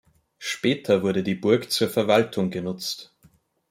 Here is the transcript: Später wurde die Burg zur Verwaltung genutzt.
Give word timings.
Später 0.39 1.03
wurde 1.03 1.21
die 1.21 1.35
Burg 1.35 1.69
zur 1.69 1.87
Verwaltung 1.87 2.49
genutzt. 2.49 3.13